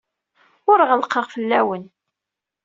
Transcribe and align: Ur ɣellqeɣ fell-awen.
Ur 0.71 0.79
ɣellqeɣ 0.89 1.25
fell-awen. 1.33 1.83